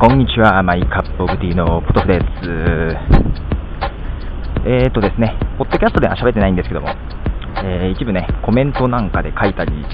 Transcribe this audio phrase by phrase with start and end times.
[0.00, 2.24] こんにちは、 My Cup of Tea のポトフです。
[4.64, 6.88] えーとですね、ポッドキャストでは喋ってないんですけども、
[7.62, 9.84] えー、一部ね、コメントなんかで書いたり、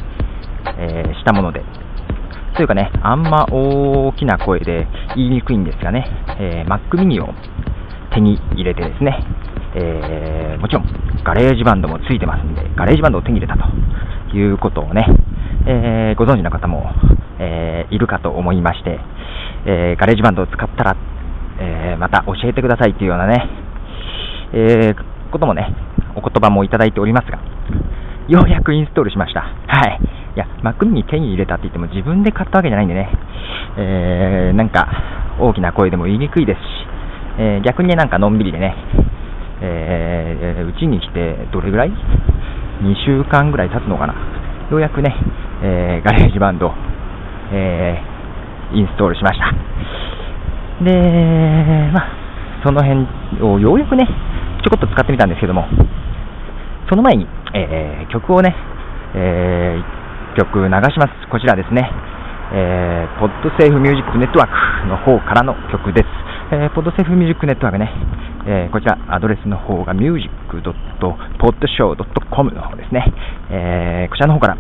[0.79, 1.65] えー、したもので、
[2.55, 4.87] というかね、あんま大きな声で
[5.17, 6.07] 言いにくいんですがね、
[6.39, 7.35] えー、Mac mini を
[8.15, 9.19] 手に入れてですね、
[9.75, 10.87] えー、もちろん
[11.25, 15.05] GarageBand もついてますんで、 GarageBand を手に入れたということをね、
[15.67, 16.93] えー、ご存知の方も、
[17.39, 18.99] えー、いるかと思いまして、
[19.67, 20.97] えー、 GarageBand を使ったら、
[21.59, 23.49] えー、また教えてくださいというようなね、
[24.53, 25.75] えー、こともね、
[26.15, 27.39] お言葉もいただいておりますが、
[28.29, 29.41] ようやくインストールしました。
[29.43, 29.49] は
[29.89, 30.01] い。
[30.35, 33.11] いや、Mac mini 手に入れたって言っても自分で買ったわけじゃないんでね、
[33.79, 34.89] えー、なんか
[35.41, 36.63] 大きな声でも言いにくいですし、
[37.39, 38.75] えー、逆にね、なんかのんびりでね、
[39.63, 41.95] えー、うちに来てどれぐらい ?2
[43.07, 44.15] 週間ぐらい経つのかな？
[44.71, 45.15] ようやくね、
[45.63, 46.73] えー、 GarageBand、
[47.53, 49.53] えー、インストールしました。
[50.85, 50.93] で、
[51.93, 52.09] まあ、
[52.65, 53.07] その辺
[53.43, 54.07] をようやくね、
[54.65, 55.65] ちょこっと使ってみたんですけども、
[56.89, 58.55] その前に、えー、曲をね、
[59.15, 61.15] えー、曲流します。
[61.31, 61.91] こちらですね、
[62.53, 66.09] えー、 Podsafe Music Network の方からの曲です。
[66.53, 67.91] えー、 Podsafe Music Network ね、
[68.47, 73.13] えー、こちらアドレスの方が music.podshow.com の方ですね、
[73.51, 74.57] えー、こちらの方から、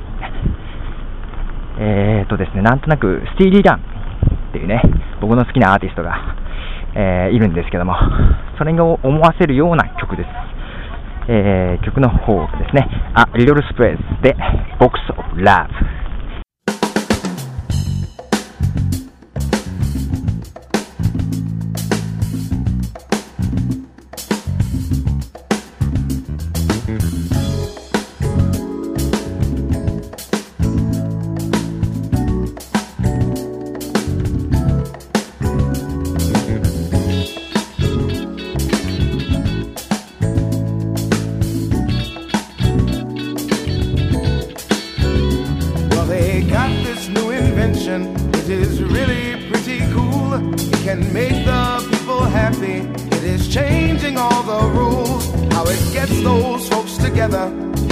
[1.78, 4.80] えーとですね、なんとなくスティーリー・ダンっていうね、
[5.20, 6.36] 僕の好きなアーティストが、
[6.94, 7.94] えー、いるんですけども、
[8.56, 10.28] それを思わせるような曲です。
[11.28, 14.36] えー、曲の方ですね、A Little Space で
[14.78, 15.95] Box of Love。
[53.36, 55.24] Is changing all the rules.
[55.52, 57.46] How it gets those folks together.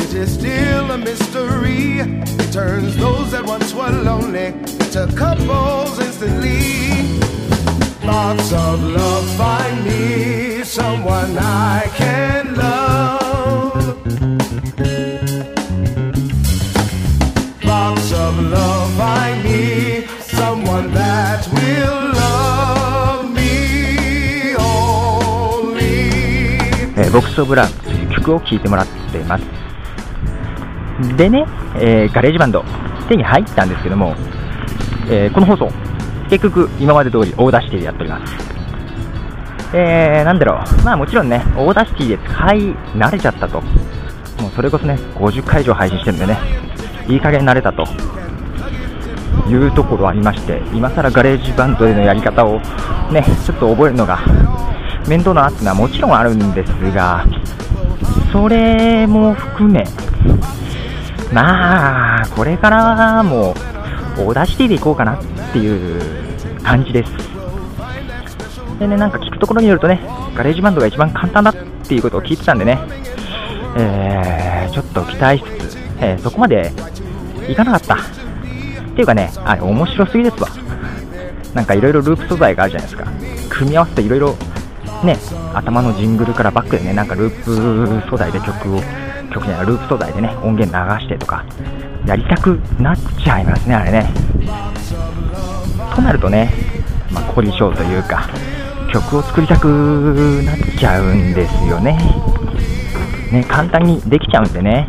[0.05, 2.01] It is still a mystery.
[2.43, 4.47] It turns those that once were lonely
[4.85, 6.63] into couples instantly.
[8.09, 13.85] Thoughts of love find me someone I can love.
[17.69, 21.04] Thoughts of love find me someone that
[27.15, 29.45] Box of Love という曲を聴いてもらっています。
[31.17, 32.65] でね、えー、 GarageBand、
[33.09, 34.17] 手に入ったんですけども、
[35.09, 35.71] えー、この放送、
[36.29, 38.35] 結局今まで通り Audacity でやっております。
[39.75, 43.61] えー、なんだろう、まあもちろんね、 Audacity で使い慣れちゃったと。
[43.61, 46.37] もうそれこそね、50回以上配信してるんでね、
[47.07, 47.85] いい加減慣れたと
[49.49, 52.59] いうところありまして、今更 GarageBand でのやり方を
[53.13, 54.19] ね、ちょっと覚えるのが
[55.09, 57.27] 面倒なっていうのはもちろんあるんですが、
[58.33, 59.85] それも含め、
[61.33, 63.55] まあ、これからはも
[64.19, 65.19] う Audacity でいこうかなっ
[65.53, 66.01] ていう
[66.63, 67.13] 感じです。
[68.79, 70.01] でね、なんか聞くところによるとね、
[70.35, 71.55] GarageBand が一番簡単だっ
[71.87, 72.79] ていうことを聞いてたんでね、
[73.77, 76.73] えー、ちょっと期待しつつ、えー、そこまで
[77.49, 77.95] いかなかった。
[77.97, 77.99] っ
[78.97, 80.49] ていうかね、あれ面白すぎですわ。
[81.55, 83.11] なんかいろいろループ素材があるじゃないですか。
[83.49, 84.37] 組み合わせていろいろ
[85.05, 85.17] ね、
[85.55, 88.81] 頭のジングルからバックでね、なんかループ素材で曲を、
[89.33, 91.45] 曲じゃない、ループ素材でね、音源流してとか、
[92.07, 94.11] やりたくなっちゃいますね、あれね。
[95.95, 96.51] となるとね、
[97.13, 98.29] まあ、凝り性というか、
[98.93, 99.67] 曲を作りたく
[100.45, 101.99] なっちゃうんですよね。
[103.33, 104.87] ね、簡単にできちゃうんでね。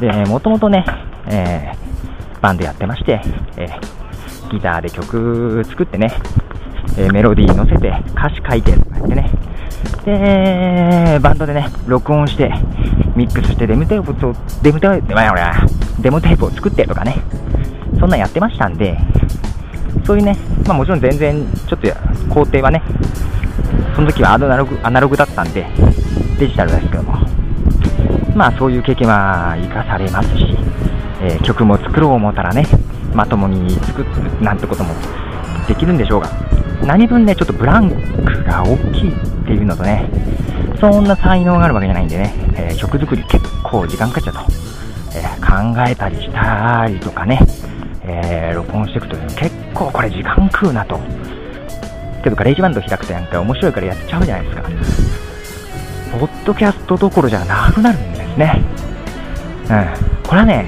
[0.00, 0.84] で、もともとね、
[1.26, 3.20] えー、バンドやってまして、
[3.56, 6.12] えー、ギターで曲作ってね、
[7.00, 9.30] え、メロディー乗せて歌詞書いてとか言ってね、
[10.04, 12.52] で、バンドでね、録音して、
[13.16, 17.16] ミックスしてデモテープを、デモテープ、デモテープを作ってとかね、
[17.98, 18.98] そんなんやってましたんで、
[20.04, 20.36] そういうね、
[20.66, 21.88] まあもちろん全然、ちょっと
[22.28, 22.82] 工程はね、
[23.94, 25.66] その時はアナログアナログだったんで、
[26.38, 27.18] デジタルですけども、
[28.34, 30.56] まあそういう経験は生かされますし、
[31.22, 32.66] えー、曲も作ろう思ったらね、
[33.14, 34.94] まともに作るなんてことも
[35.68, 36.28] できるんでしょうが、
[36.86, 37.90] 何分ね、ちょっとブラン
[38.24, 40.08] クが大きいっていうのとね、
[40.80, 44.40] そんな才能があるわけじゃないんでね、えー、曲作り結構時間かかっちゃうと、
[45.14, 47.40] えー、考えたりしたりとかね、
[48.02, 50.98] えー、録音していくという結構これ時間食うなと。
[52.22, 54.62] けど GarageBand 開くとなんか面白いからやっちゃうじゃないですか。
[56.18, 58.62] ポッドキャストどころじゃなくなるんですね。
[59.70, 60.28] うん。
[60.28, 60.66] これはね、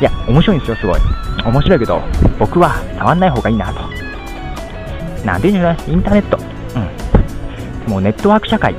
[0.00, 1.00] いや、面白いんですよ、すごい。
[1.44, 2.02] 面白いけど、
[2.38, 4.03] 僕は触んない方がいいなと。
[5.24, 6.38] なんで言うんじゃないインターネット。
[7.86, 7.92] うん。
[7.92, 8.74] もうネットワーク社会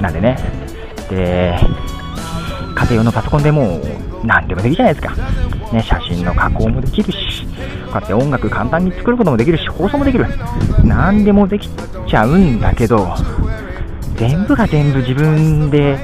[0.00, 0.36] なんでね。
[1.10, 1.54] で、
[2.74, 3.82] 家庭用のパソコンでもう
[4.24, 5.14] 何でもできるじゃないですか。
[5.72, 7.50] ね、写真の加工もできるし、こ
[7.92, 10.26] うやって音楽簡単に作ることもできるし、放送もできる。
[10.84, 13.14] 何でもできちゃうんだけど、
[14.16, 15.98] 全部が全部自分で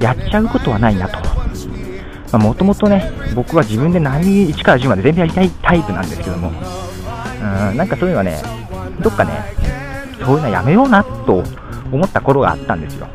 [0.00, 2.38] やっちゃうことはないなと。
[2.38, 6.52] もともとね、僕は自分で何1から10まで全部やりたいタイプなんですけども、
[7.70, 8.38] うん、なんかそういうのはね、
[9.00, 9.54] どっかね、
[10.24, 11.44] そういうのやめようなと
[11.92, 13.08] 思った頃があったんですよ。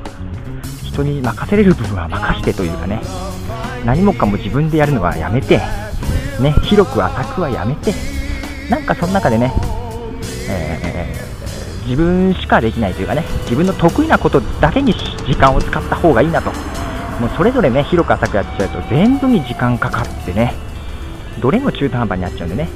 [0.84, 3.02] 人に任せれる部分は任してというかね、
[3.86, 5.60] 何もかも自分でやるのはやめて、
[6.40, 7.94] ね、広く浅くはやめて、
[8.70, 9.54] なんかその中でね、
[10.50, 16.52] えー、自分しかできないというかね、自分の得意なことだけに時間を使った方がいいなと、
[17.20, 20.54] もうそれぞれね、広く浅くやっちゃうと全部に時間かかってね、
[21.42, 22.70] どれも中途半端になっちゃうんでね、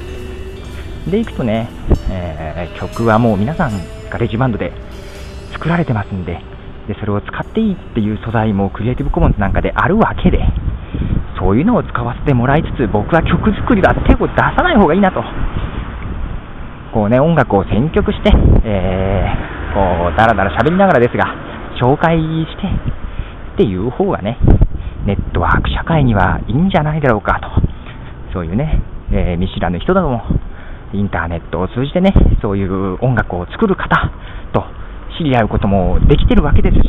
[1.06, 1.68] でいくとね、
[2.10, 3.72] えー、曲はもう皆さん
[4.10, 4.72] GarageBand で
[5.52, 6.40] 作られてますんで、
[6.86, 10.38] でそれを使っていいっていう素材もクリエイティブコモンズなんかであるわけで、
[11.38, 15.22] そういうのを使わせてもらいつつ、僕は曲作りは手を出さない方がいいなと。
[16.92, 18.32] こうね、音楽を選曲して、
[18.64, 21.26] えー、こう、だらだら喋りながらですが、
[21.80, 22.66] 紹介して、
[23.54, 24.38] っていう方がね、
[25.04, 27.48] ネットワーク社会にはいいんじゃないだろうかと。
[28.32, 30.22] そういうね、えー、見知らぬ人なども、
[30.92, 33.94] インターネットを通じてね、そういう音楽を作る方
[34.52, 34.64] と
[35.18, 36.82] 知り合うこともできてるわけですし、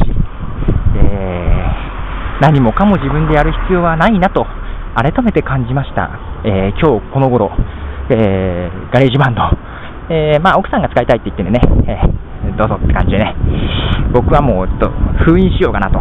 [0.95, 1.65] え、
[2.41, 4.45] 何もかも自分でやる必要はないなと
[4.95, 6.09] 改めて感じました。
[6.43, 7.51] えー、今日この頃、
[8.09, 9.41] えー、 GarageBand、
[10.09, 13.35] えー、まあ、奥さんが使いたいって言ってんでね、えどうぞって感じでね、
[14.13, 14.89] 僕はもうちょっと
[15.25, 15.99] 封印しようかなと、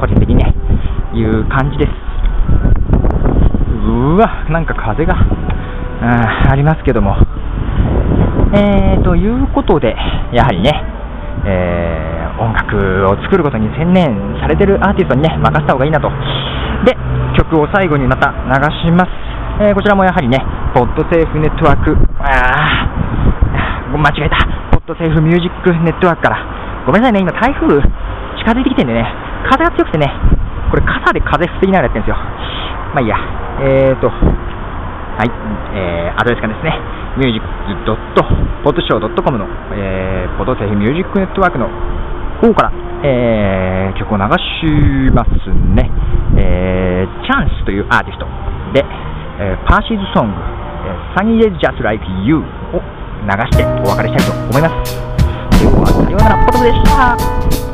[0.00, 0.54] 個人的にね、
[1.12, 1.90] いう感じです。
[3.84, 5.14] うわ、なんか風が、
[6.04, 7.16] あありますけども、
[8.52, 9.96] えー、ということで、
[10.32, 10.70] やはりね、
[11.48, 12.76] えー、音楽
[13.08, 16.10] を作ることに専念されてるアーティストにね、任せた方がいいなと。
[16.84, 16.92] で、
[17.40, 18.52] 曲を最後にまた流
[18.84, 19.10] します。
[19.64, 24.36] えー、こちらもやはりね、ポッドセーフネットワーク、あー、間違えた。
[24.76, 26.36] ポッドセーフミュージックネットワークから、
[26.84, 29.08] ごめんなさいね、今台風近づいてきてんでね、
[29.48, 30.12] 風が強くてね、
[30.68, 32.16] これ傘で風防ぎながらやってるんですよ。
[32.92, 33.16] まあいいや。
[33.62, 34.10] えーと、
[35.14, 35.30] はい、
[35.78, 36.74] えー、アドレスがですね、
[37.16, 37.94] ミュージック
[38.66, 41.68] .podshow.com の、えー、ポドセフミュージックネットワークの
[42.42, 42.72] 方から、
[43.06, 44.24] えー、曲を流
[44.58, 45.30] します
[45.74, 45.90] ね、
[46.36, 48.26] えー、チャンスというアーティスト
[48.74, 48.82] で、
[49.38, 52.82] えー、パーシーズソング、えー、Sunny Days Just Like You を
[53.22, 54.98] 流してお別れしたいと思います。
[55.62, 57.73] では、さようなら、ポトフでした。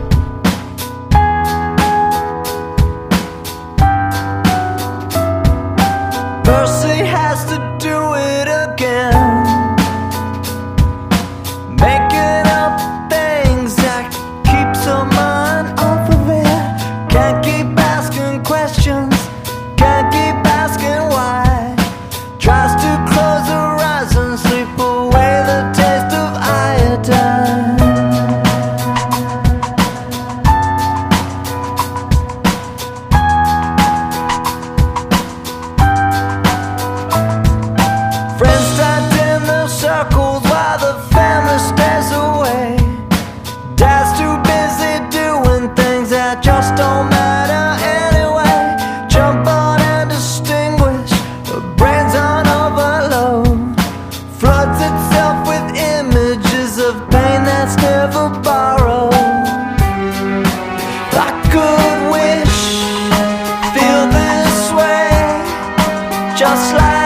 [66.41, 67.00] just like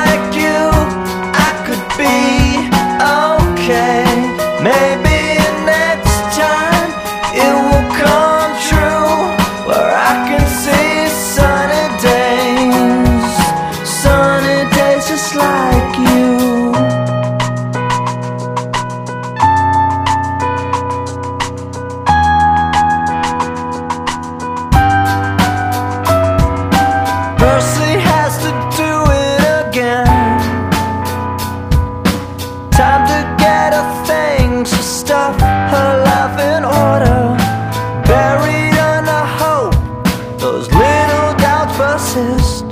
[40.64, 42.64] Those little doubts persist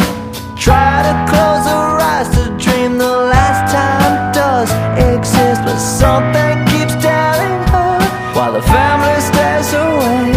[0.56, 6.94] Try to close your eyes to dream the last time does exist But something keeps
[7.04, 7.98] telling her
[8.32, 10.32] While the family stays away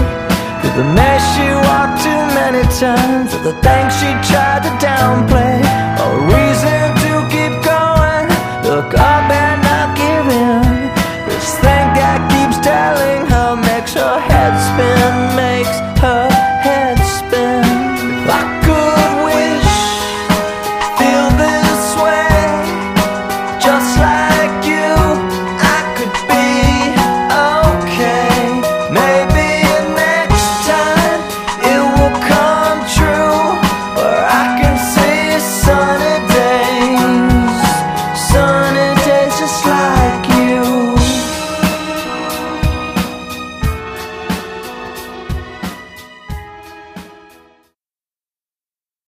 [0.59, 5.55] Through the mess she walked too many times Or the things she tried to downplay
[6.03, 8.27] A reason to keep going.
[8.67, 9.44] Look up